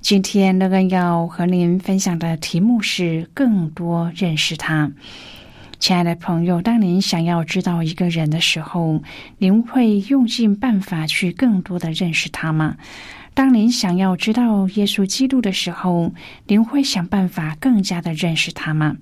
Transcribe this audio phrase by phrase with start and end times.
[0.00, 4.92] 今天乐恩要和您分享的题目是更多认识他。
[5.80, 9.02] 亲爱的朋友，当您想要知道一个人的时候，
[9.38, 12.76] 您会用尽办法去更多的认识他吗？
[13.34, 16.12] 当您想要知道耶稣基督的时候，
[16.46, 18.96] 您会想办法更加的认识他吗？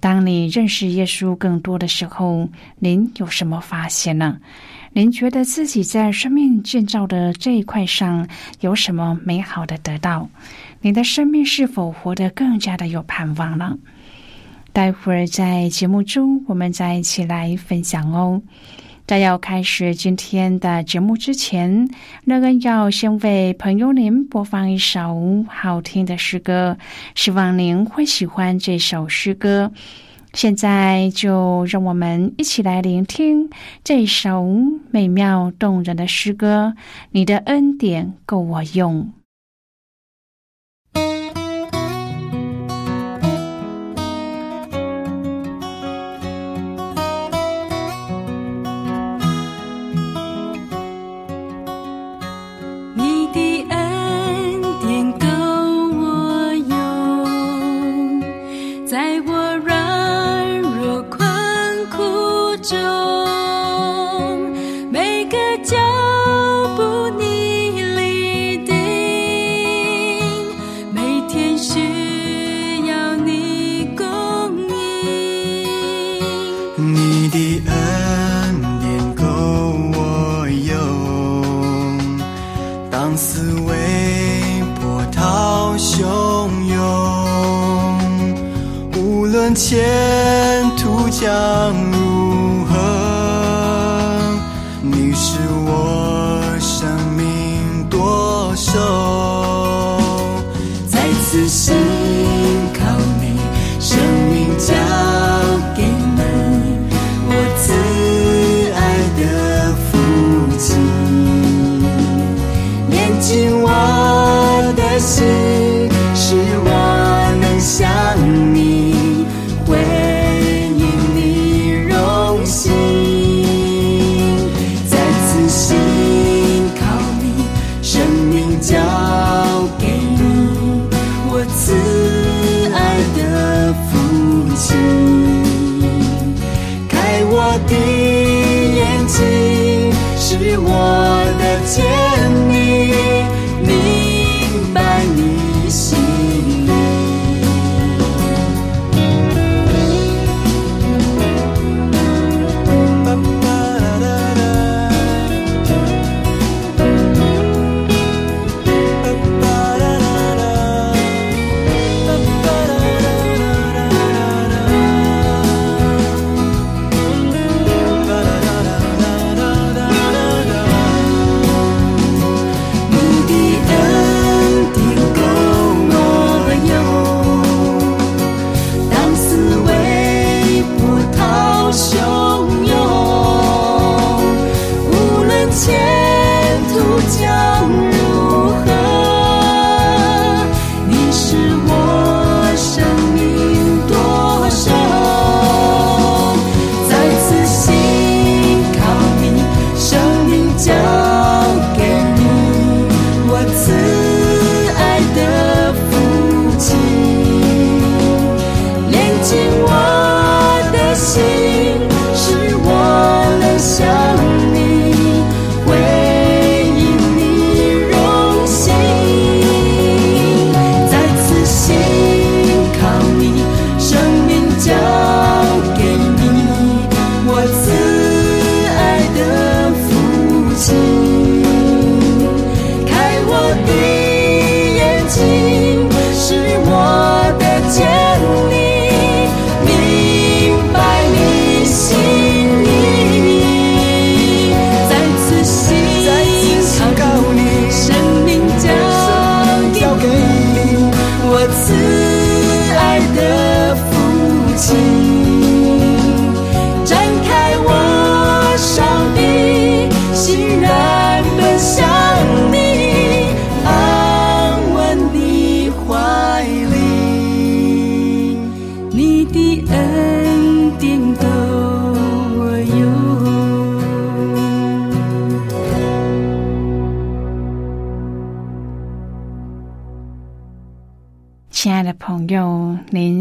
[0.00, 4.38] 当你认识耶稣更多的时候，您有什么发现呢？
[4.98, 8.26] 您觉得自己在生命建造的这一块上
[8.58, 10.28] 有什么美好的得到？
[10.80, 13.78] 您的生命是否活得更加的有盼望了？
[14.72, 18.42] 待会儿在节目中，我们再一起来分享哦。
[19.06, 21.88] 在要开始今天的节目之前，
[22.24, 26.76] 乐恩要先为朋友您播放一首好听的诗歌，
[27.14, 29.70] 希望您会喜欢这首诗歌。
[30.38, 33.50] 现在就让我们一起来聆听
[33.82, 34.46] 这首
[34.92, 36.74] 美妙动人的诗歌。
[37.10, 39.17] 你的恩典够我用。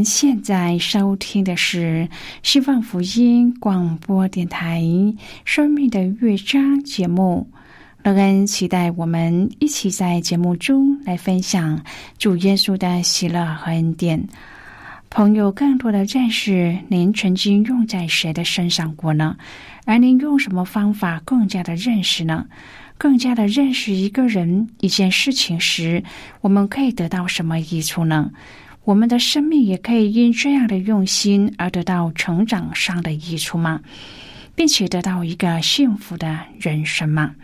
[0.07, 2.07] 现在收听的是
[2.41, 4.79] 希望福音广播电台
[5.43, 7.45] 《生命的乐章》节目。
[8.03, 11.83] 乐恩期待我们一起在节目中来分享
[12.17, 14.25] 主耶稣的喜乐和恩典。
[15.09, 19.35] 朋友，更多的认识您曾经用在谁的身上过呢？
[19.83, 22.45] 而您用什么方法更加的认识呢？
[22.97, 26.01] 更加的认识一个人、一件事情时，
[26.39, 28.31] 我们可以得到什么益处呢？
[28.87, 33.81] 我们的生命也可以因这样的用心而得到成长上的益处吗？
[34.55, 37.35] 并且得到一个幸福的人生吗？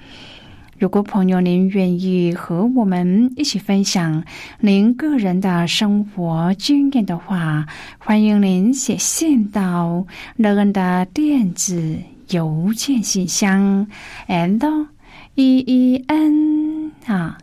[0.80, 4.24] 如果朋友您愿意和我们一起分享
[4.62, 7.68] 您个人的生活经验的话，
[7.98, 10.08] 欢迎您写信到
[10.38, 11.98] 乐恩的电子
[12.30, 13.86] 邮件信箱
[14.30, 14.88] ，and。
[15.36, 17.38] e e n 啊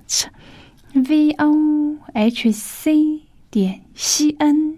[0.94, 3.19] ，v o h c
[3.50, 4.76] 点 c n。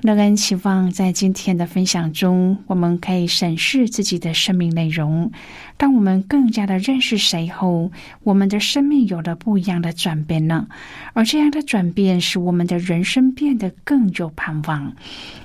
[0.00, 5.30] 乐恩期望在今天的分享中，我们可以审视自己的生命内容。
[5.76, 7.90] 当我们更加的认识谁后，
[8.24, 10.66] 我们的生命有了不一样的转变呢？
[11.12, 14.92] 而这样的转变使我们的人生变得更有盼望，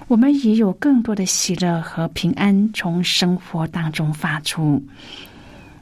[0.08, 4.84] 我们也有更多的喜乐和平安从生活当中发出。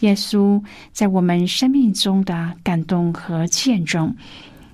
[0.00, 0.62] 耶稣
[0.92, 4.14] 在我们生命中的感动和见证，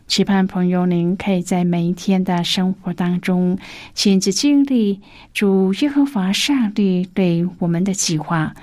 [0.06, 3.58] 期盼朋友您可以在每一天的生活当中
[3.94, 5.00] 亲自经历
[5.32, 8.54] 主耶和华上帝对我们的计划。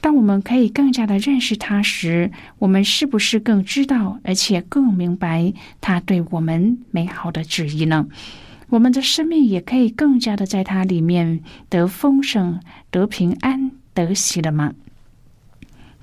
[0.00, 8.06] 当我们可以更加的认识他时，我们是不是更知道而且更明白他对我们美好的旨意呢？
[8.68, 12.58] 我们的生命也可以更加的在它里面得丰盛、
[12.90, 14.72] 得平安、得喜了吗？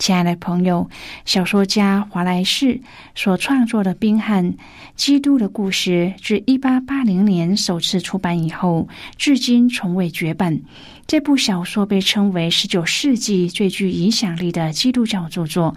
[0.03, 0.89] 亲爱的朋友，
[1.24, 2.81] 小说家华莱士
[3.15, 4.55] 所创作的《宾汉
[4.98, 10.60] 基督的故事》自一八八零年首次出版以后，至今从未绝版。
[11.07, 15.74] 这部小说被称为十九世纪最具影响力的基督教著作，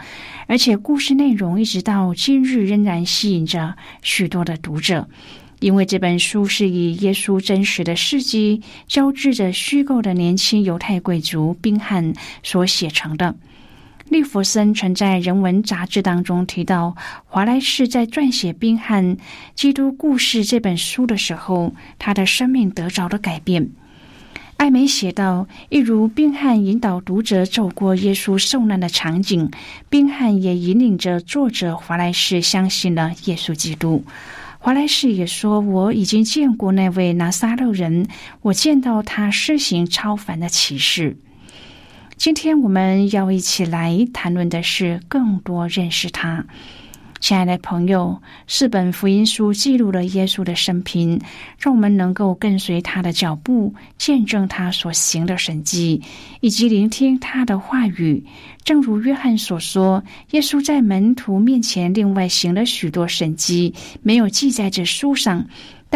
[0.48, 5.08] 而且故事内容一直到今日仍然吸引着许多的读者。
[5.60, 13.36] 因为这本书是以耶稣真实的事迹交织着虚构的年轻犹太贵族宾汉所写成的。
[14.08, 16.94] 利弗森曾在人文杂志当中提到，
[17.26, 19.16] 华莱士在撰写《宾汉
[19.56, 23.68] 基督故事》这本书的时候，他的生命得着了改变。
[24.58, 29.50] 艾美写道：“一如宾汉引导读者走过耶稣受难的场景，
[29.90, 34.04] 宾汉也引领着作者华莱士相信了耶稣基督。”
[34.58, 38.06] 华莱士也说：“我已经见过那位拿撒勒人，
[38.42, 41.16] 我见到他施行超凡的启示。”
[42.16, 46.44] 今天我们要一起来谈论的是更多认识他，
[47.20, 48.20] 亲爱的朋友。
[48.48, 51.20] 四本福音书记录了耶稣的生平，
[51.58, 56.00] 让我们能够跟随他的脚步，见证他所行的神迹，
[56.40, 58.24] 以及聆听他的话语。
[58.64, 65.46] 正如约翰所说，耶稣在门徒面前另外行了许多神迹，没有记在这书上。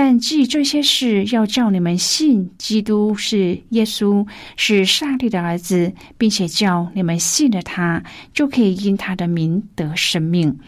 [0.03, 4.27] 但记这些事，要叫你们信基督是耶稣，
[4.57, 8.03] 是上帝的儿子，并且叫你们信了他，
[8.33, 10.59] 就可以因他的名得生命。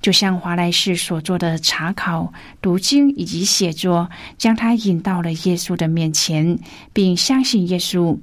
[0.00, 6.58] 就像华莱士所做的查考、读经以及写作，将他引到了耶稣的面前，
[6.94, 8.16] 并相信耶稣。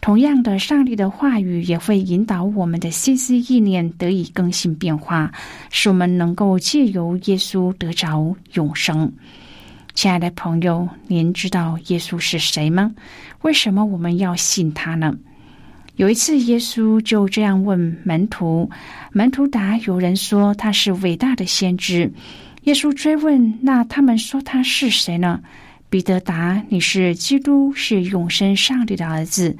[0.00, 5.32] 同样的，上帝的话语也会引导我们的心思意念得以更新变化，
[5.68, 9.12] 使我们能够借由耶稣得着永生。
[9.94, 12.94] 亲爱的朋友，您知道耶稣是谁吗？
[13.42, 15.16] 为什么我们要信他呢？
[15.96, 18.70] 有一次，耶稣就这样问门徒
[19.12, 22.10] ：“门徒答，有人说他是伟大的先知。”
[22.64, 25.40] 耶稣追问：“那他们说他是谁呢？”
[25.90, 29.56] 彼得答：“你是基督，是永生上帝的儿子。”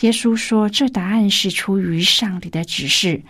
[0.00, 3.22] 耶稣说：“这答案是出于上帝的指示。”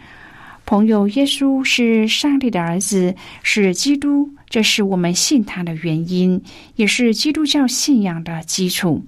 [0.69, 4.29] 朋友，耶稣是上帝的儿子，是基督。
[4.51, 6.43] 这是我们信他的原因，
[6.77, 9.03] 也是基督教信仰的基础。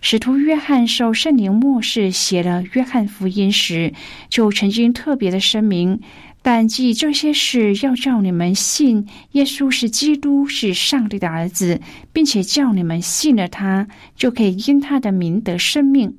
[0.00, 3.92] 使徒约翰受圣灵默示写了《约翰福音》时，
[4.28, 5.98] 就曾经特别的声明：
[6.42, 11.80] 但记这些事，要叫你们信耶稣是基督，是上帝的儿子，
[12.12, 16.16] 并且叫你们信了他，就可以因他的名得生命。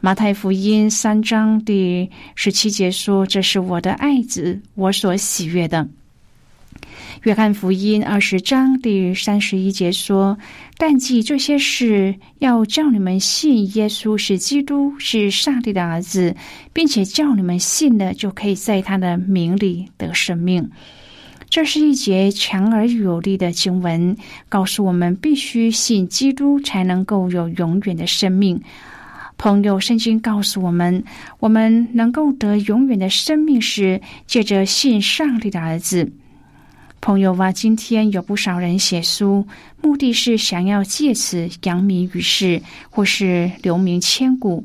[0.00, 5.88] 马太福音三章第十七节说：“这是我的爱子，我所喜悦的。”
[7.24, 10.38] 约翰福音二十章第三十一节说
[10.78, 16.36] ：“但记这些事，要叫你们信耶稣是基督，是上帝的儿子，
[16.72, 20.70] 并且叫你们信了，就可以在他的名里得生命。”
[21.50, 24.16] 这是一节强而有力的经文，
[24.48, 28.62] 告诉我们必须信基督，才能够有永远的生命。
[29.38, 31.04] 朋友，圣经告诉我们，
[31.38, 36.10] 我们能够得永远的生命是借着信上帝的儿子。
[37.00, 39.46] 朋友啊，今天有不少人写书，
[39.80, 44.64] 目的是想要借此扬名于世，或是留名千古，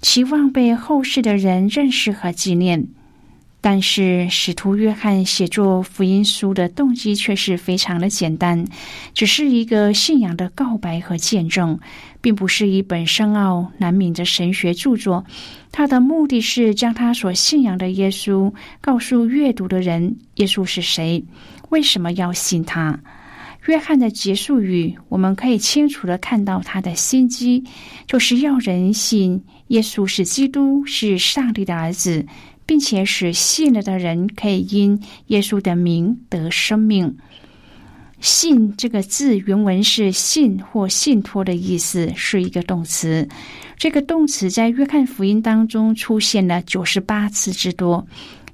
[0.00, 2.86] 期望被后世的人认识和纪念。
[3.60, 8.64] 但是，使徒约翰写作福音书的动机却是非常的简单，
[9.12, 11.78] 只是一个信仰的告白和见证，
[12.20, 15.24] 并不是一本深奥难明的神学著作。
[15.72, 21.22] 他的目的是将他所信仰的耶稣告诉阅读的人：耶稣是谁？
[21.70, 22.98] 为什么要信他？
[23.66, 27.64] 约翰的结束语，我们可以清楚的看到他的心机，
[28.06, 32.24] 就是要人信耶稣是基督，是上帝的儿子。
[32.68, 37.16] 并且使信了的人可以因耶稣的名得生命。
[38.20, 43.26] 信这个字原文是信或信托的意思，是一个动词。
[43.78, 48.06] 这个动词在约翰福音当中出现了九十八次之多，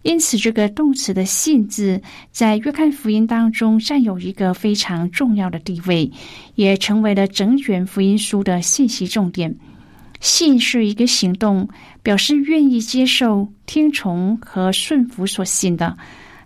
[0.02, 6.08] 因此这个动词的信字在约翰福音当中占有一个非常重要的地位，
[6.54, 9.56] 也成为了整卷福音书的信息重点。
[10.24, 11.68] 信是一个行动，
[12.02, 15.94] 表示愿意接受、听从和顺服所信的。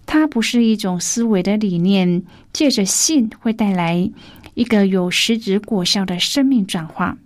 [0.05, 2.21] 它不是一种思维的理念，
[2.53, 4.11] 借着信会带来
[4.55, 7.17] 一个有实质果效的生命转化。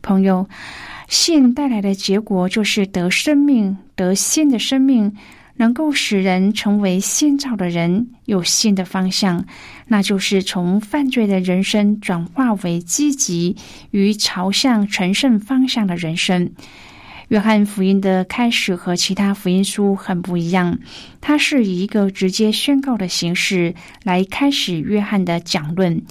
[0.00, 0.48] 朋友，
[1.06, 5.14] 信带来的结果就是得生命，得新的生命。
[5.62, 9.44] 能够使人成为新造的人，有新的方向，
[9.86, 13.54] 那就是从犯罪的人生转化为积极
[13.92, 16.50] 与朝向成圣方向的人生。
[17.28, 20.80] 约翰福音的开始和其他福音书很不一样，
[21.20, 26.02] 它是以一个直接宣告的形式来开始约翰的讲论。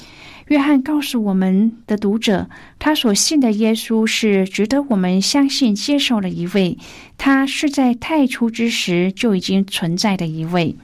[0.47, 6.77] 约翰告诉我们的读者，他所信的耶稣是值得我们相信、接受的一位。
[7.17, 10.75] 他是在太初之时就已经存在的一位。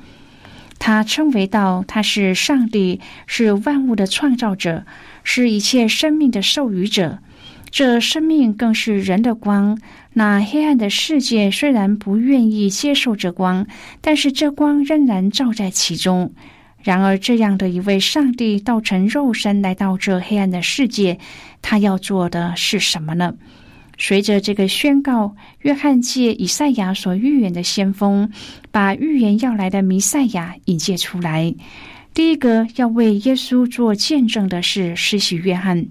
[0.80, 4.86] 他称为道，他是上帝，是万物的创造者，
[5.24, 7.20] 是一切生命的授予者。
[7.70, 9.78] 这生命更是人的光。
[10.14, 13.68] 那黑暗的世界虽然不愿意接受这光，
[14.00, 16.32] 但是这光仍然照在其中。
[16.82, 21.20] 然而，这样的一位上帝道成肉身来到这黑暗的世界，
[21.62, 23.34] 他要做的是什么呢？
[23.98, 28.32] 随着这个宣告，约翰借以赛亚所预言的先锋，
[28.72, 31.54] 把预言要来的弥赛亚引介出来。
[32.14, 35.88] 第一个要为耶稣做见证的是施洗约翰。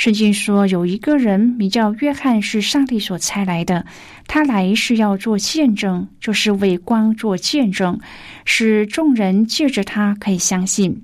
[0.00, 3.84] 圣经说，有一个人名叫约翰，是上帝所差来的。
[4.26, 8.00] 他来是要做见证，就是为光做见证，
[8.46, 11.02] 使众人借着他可以相信。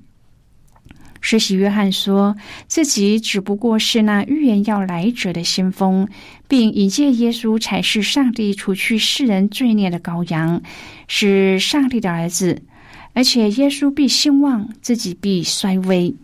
[1.21, 2.35] 施洗约翰说
[2.69, 6.09] 自己只不过是那预言要来者的先锋，
[6.49, 10.63] 并引荐耶稣才是上帝除去世人罪孽的羔羊，
[11.07, 12.63] 是上帝的儿子，
[13.13, 16.15] 而且耶稣必兴旺，自己必衰微。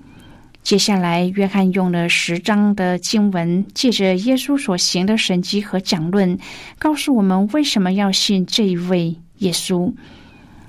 [0.62, 6.38] 接下来，约翰用了十章的经文，借着耶稣所行的神迹和讲论，
[6.78, 9.92] 告诉我们为什么要信这一位耶稣。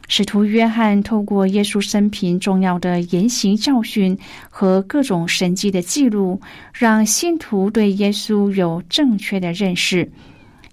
[0.09, 4.17] 使徒约翰透过耶稣生平重要的言行教训
[4.49, 6.41] 和各种神迹的记录，
[6.73, 10.11] 让信徒对耶稣有正确的认识。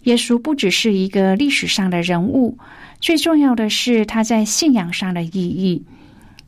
[0.05, 2.57] 耶稣不只是一个历史上的人物，
[3.01, 5.85] 最重要的是他在信仰上的意义。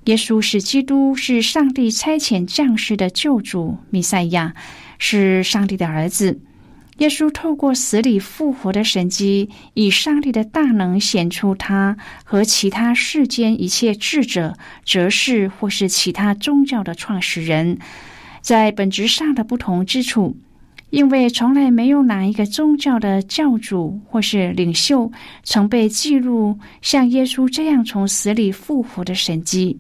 [0.07, 4.53] 耶稣是基督，是上帝差遣降世的救主弥赛亚，
[4.99, 6.41] 是上帝的儿子。
[6.99, 17.79] 耶稣透过死里复活的神迹，以上帝的大能显出他和其他世间一切智者、哲士或是其他宗教的创始人，
[18.41, 20.37] 在本质上的不同之处。
[20.91, 25.11] 因为从来没有哪一个宗教的教主或是领袖
[25.43, 29.79] 曾被记录像耶稣这样从死里复活的神迹。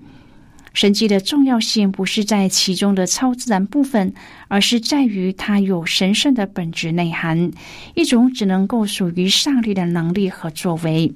[0.74, 4.14] 神迹的重要性不是在其中的超自然部分，
[4.48, 7.50] 而是在于它有神圣的本质内涵，
[7.94, 11.12] 一种只能够属于上帝的能力和作为。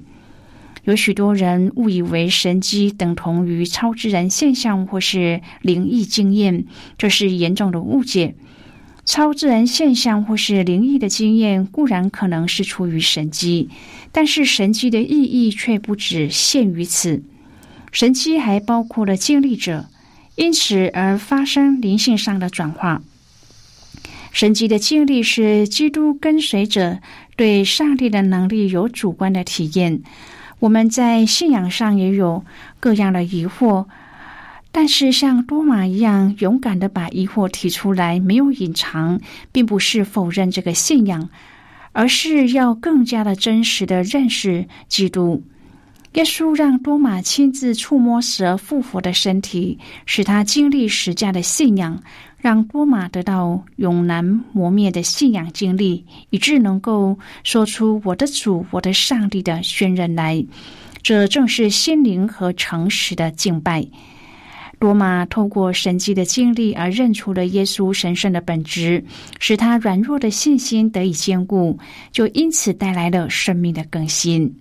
[0.83, 6.65] 有许多人误以为神迹等同于超自然现象或是灵异经验，
[6.97, 8.35] 这是严重的误解。
[9.03, 13.69] 超自然现象或是灵异的经验固然可能是出于神迹，
[14.11, 17.23] 但是神迹的意义却不只限于此。
[17.91, 19.87] 神迹还包括了经历者，
[20.35, 23.01] 因此而发生灵性上的转化。
[24.31, 26.99] 神迹的经历是基督跟随者
[27.35, 30.01] 对上帝的能力有主观的体验。
[30.59, 32.43] 我们在信仰上也有
[32.79, 33.85] 各样的疑惑。
[34.69, 39.19] 但是，像多玛一样勇敢的把疑惑提出来，没有隐藏，
[39.51, 41.29] 并不是否认这个信仰，
[41.93, 45.41] 而是要更加的真实的认识基督。
[46.17, 52.01] 耶稣让多玛亲自触摸死而复活的身体，使他经历十架的信仰，
[52.39, 60.43] 让多玛得到永难磨灭的信仰经历，以致能够说出“我的主，我的上帝”的宣认来。
[61.03, 63.85] 这正是心灵和诚实的敬拜。
[64.79, 69.05] 罗马透过神迹的经历而认出了耶稣神圣的本质，
[69.39, 71.77] 使他软弱的信心得以坚固，
[72.11, 74.51] 就因此带来了生命的更新。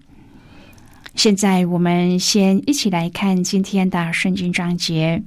[1.17, 5.23] 现在，我们先一起来看今天的圣经章节。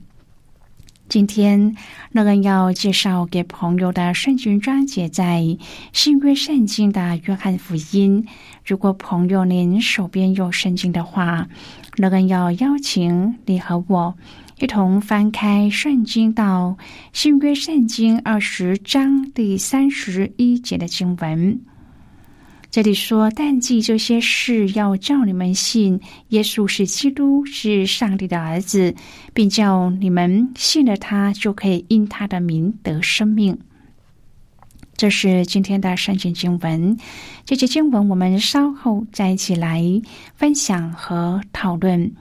[1.09, 1.75] 今天，
[2.11, 5.43] 乐恩要介绍给朋友的圣经章节在
[5.91, 8.23] 新约圣经的约翰福音。
[8.63, 11.47] 如果朋友您手边有圣经的话，
[11.97, 14.13] 乐恩要邀请你和我。
[14.59, 16.77] 一同翻开圣经到
[17.13, 21.59] 新约圣经二十章第三十一节的经文，
[22.71, 28.93] 这里说：“但记这些事，要叫你们信耶稣是基督，是上帝的儿子，
[29.33, 33.57] 并叫你们信了他，就可以因他的名得生命。”
[34.95, 36.95] 这是今天的圣经经文。
[37.43, 39.81] 这节经文我们稍后再一起来
[40.35, 42.11] 分享和讨论。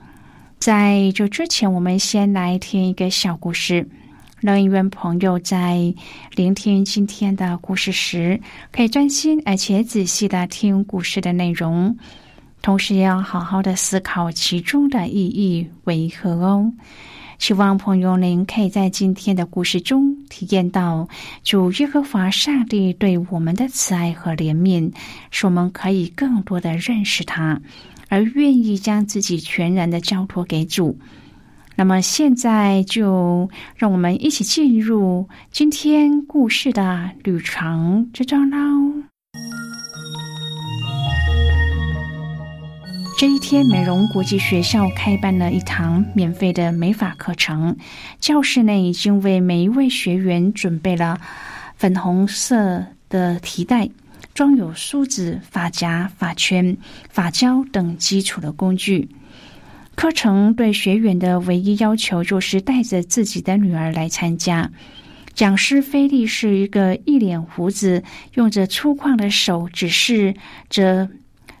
[0.57, 3.87] 在这之前，我们先来听一个小故事。
[4.41, 5.93] 让一位朋友在
[6.33, 8.39] 聆听今天的故事时，
[8.71, 11.97] 可以专心而且仔细的听故事的内容，
[12.61, 16.71] 同时也要好好的思考其中的意义为何哦。
[17.37, 21.07] 希望朋友您可以在今天的故事中体验到
[21.43, 24.93] 主耶和华上帝对我们的慈爱和怜悯，
[25.31, 27.61] 使我们可以更多的认识他。
[28.07, 30.97] 而愿意将自己全然的交托给主，
[31.79, 38.57] 那么现在就让我们一起进入今天故事的旅程之中喽。
[43.17, 47.77] 这一天，美容国际学校开办了一堂免费的美发课程，
[48.19, 51.17] 教室内已经为每一位学员准备了
[51.77, 53.89] 粉红色的提袋。
[54.33, 56.75] 装有梳子、发夹、发圈、
[57.09, 59.07] 发胶等基础的工具。
[59.99, 64.71] 课程对学员的唯一要求就是带着自己的女儿来参加。
[65.33, 68.01] 讲师菲利是一个一脸胡子、
[68.35, 70.35] 用着粗犷的手指示
[70.69, 71.09] 着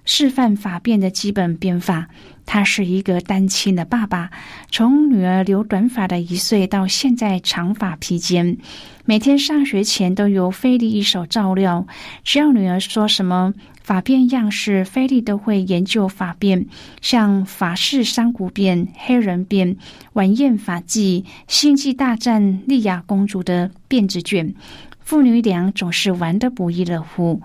[0.05, 2.07] 示范发辫的基本编法。
[2.45, 4.31] 他是一个单亲的爸爸，
[4.71, 8.57] 从女儿留短发的一岁到现在长发披肩。
[9.03, 11.85] 每天上学前都由菲利一手照料，
[12.23, 13.53] 只要女儿说什么
[13.89, 16.67] 发辫样式，菲利都会研究发辫，
[17.01, 19.77] 像法式山谷辫、黑人辫、
[20.13, 24.53] 晚宴发髻、星际大战莉亚公主的辫子卷，
[24.99, 27.41] 父女俩总是玩得不亦乐乎。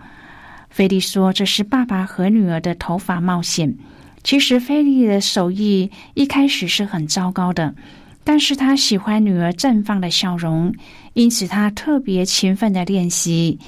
[0.68, 3.74] 菲利说：“这是爸爸和女儿的头发冒险。”
[4.22, 7.74] 其实，菲利的手艺一开始是很糟糕的。
[8.22, 10.74] 但是他喜欢女儿绽放的笑容，
[11.14, 13.59] 因此他特别勤奋的练习。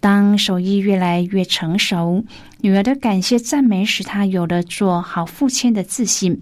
[0.00, 2.24] 当手艺越来越成熟，
[2.62, 6.40] 女儿的感谢赞美使他有了做好父亲的自信。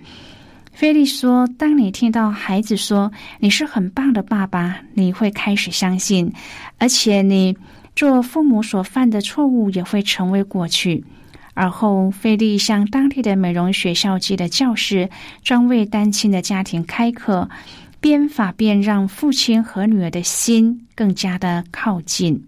[0.73, 6.33] 菲利说：“当你听到孩子说你是很棒的爸爸，你会开始相信，
[6.79, 7.57] 而且你
[7.97, 11.05] 做父母所犯的错误也会成为过去。”
[11.55, 15.11] 而后，菲利向当地的美容学校借的教师，
[15.43, 17.51] 专为单亲的家庭开课，
[17.99, 22.48] 编法便让父亲和女儿的心更加的靠近。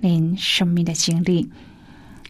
[0.00, 1.48] 您生命的经历。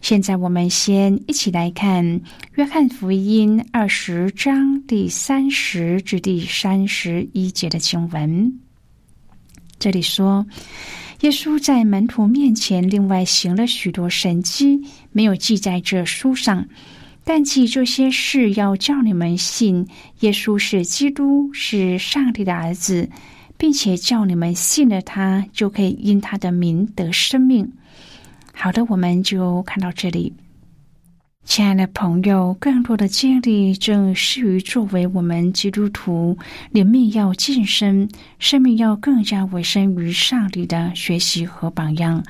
[0.01, 2.05] 现在，我们先一起来看
[2.55, 8.59] 《约翰福音》二十章第三十至第三十一节的经文。
[9.79, 10.45] 这里说。
[11.21, 14.81] 耶稣在门徒面前另外行了许多神迹，
[15.11, 16.67] 没有记在这书上。
[17.23, 19.87] 但记这些事，要叫你们信
[20.21, 23.07] 耶稣是基督，是上帝的儿子，
[23.61, 27.71] 并且叫你们信了他，就可以因他的名得生命。
[28.51, 30.33] 好的，我们就看到这里。
[31.43, 36.35] 亲爱的朋友，更多的经历正适于作为我们基督徒
[36.71, 42.23] 灵命要晋升、生命要更加委身于上帝的学习和榜样。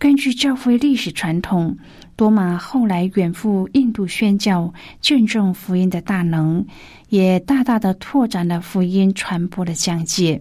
[0.00, 1.76] 根据教会历史传统，
[2.16, 6.64] 多马后来远赴印度宣教，见证福音的大能，
[7.10, 10.40] 也大大的拓展了福音传播的疆界。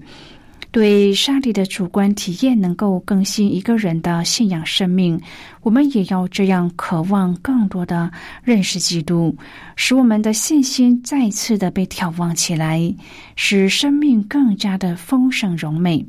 [0.72, 5.20] 对上帝的主观体验能够更新一个人的信仰生命，
[5.62, 8.10] 我们也要这样渴望更多的
[8.42, 9.36] 认识基督，
[9.76, 12.96] 使我们的信心再次的被眺望起来，
[13.36, 16.06] 使生命更加的丰盛荣美。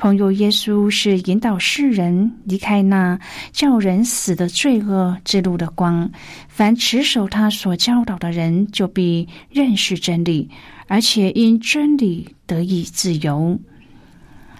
[0.00, 3.20] 朋友，耶稣是引导世人离开那
[3.52, 6.10] 叫人死的罪恶之路的光，
[6.48, 10.48] 凡持守他所教导的人，就必认识真理，
[10.86, 13.60] 而且因真理得以自由。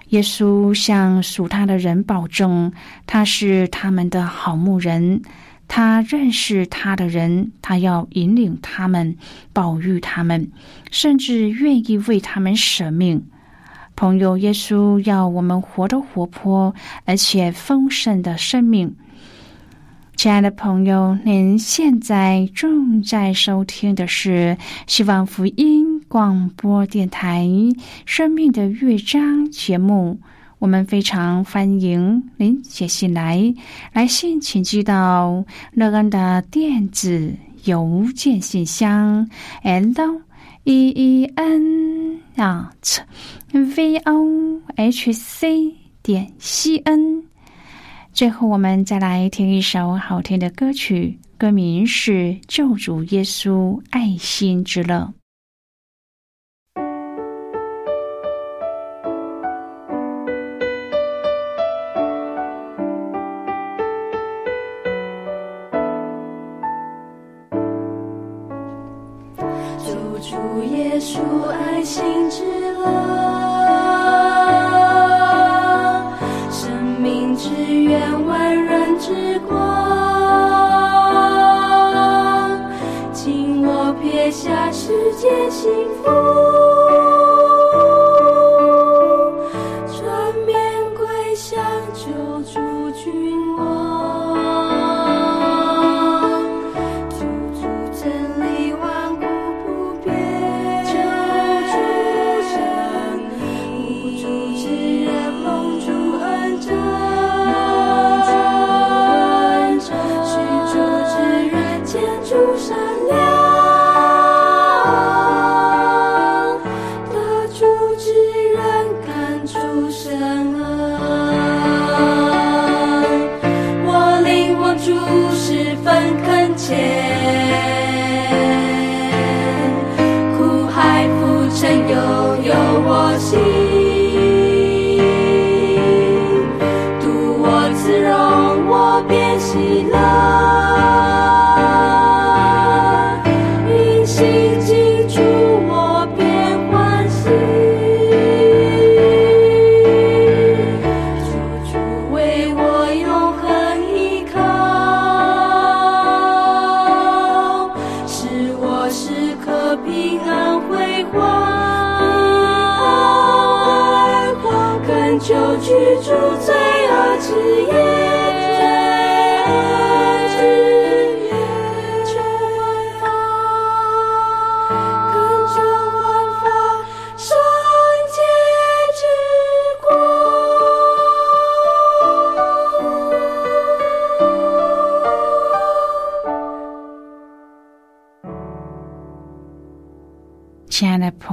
[0.09, 2.71] 耶稣向属他的人保证，
[3.07, 5.23] 他是他们的好牧人，
[5.67, 9.17] 他认识他的人，他要引领他们，
[9.51, 10.51] 保育他们，
[10.91, 13.25] 甚至愿意为他们舍命。
[14.01, 16.73] 朋友，耶稣要我们活得活泼
[17.05, 18.95] 而且丰盛的生命。
[20.15, 27.45] 亲爱的朋友，您现在正在收听的是希望福音广播电台
[28.07, 30.19] 《生命的乐章》节目。
[30.57, 33.53] 我们非常欢迎您写信来，
[33.93, 37.35] 来信请寄到乐安的电子
[37.65, 39.29] 邮件信箱
[39.61, 39.93] ：l
[40.63, 42.99] e e n at
[43.51, 47.23] v o h c 点 c n。
[48.13, 52.11] 最后，我们再来听一首好听的歌曲，歌名是
[52.47, 55.13] 《救主耶稣爱心之乐》。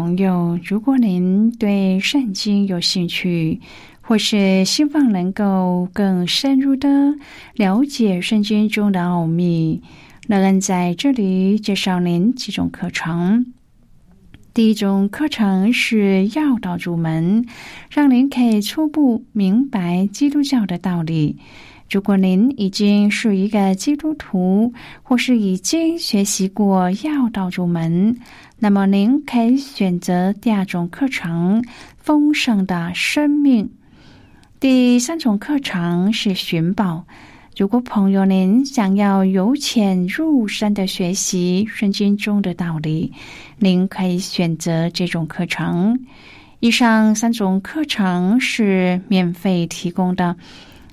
[0.09, 3.61] 朋友，如果您对圣经有兴趣，
[4.01, 6.89] 或是希望能够更深入的
[7.57, 9.83] 了解圣经中的奥秘，
[10.27, 13.53] 乐恩在这里介绍您几种课程。
[14.55, 17.45] 第一种课程是要道入门，
[17.91, 21.37] 让您可以初步明白基督教的道理。
[21.91, 28.15] 如果您已经是一个基督徒，或是已经学习过要道入门，
[28.61, 31.65] 那么您可以选择第二种课程——
[31.97, 33.71] 丰盛的生命。
[34.59, 37.05] 第三种课程是寻宝。
[37.57, 43.13] 如果朋友您想要由浅入深的学习圣经中的道理，
[43.59, 46.01] 您可以选择这种课程。
[46.59, 50.37] 以上三种课程是免费提供的。